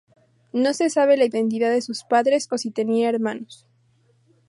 No 0.51 0.73
se 0.73 0.89
sabe 0.89 1.15
la 1.15 1.25
identidad 1.25 1.69
de 1.69 1.83
sus 1.83 2.03
padres 2.03 2.47
o 2.51 2.57
si 2.57 2.71
tenía 2.71 3.07
hermanos. 3.07 3.67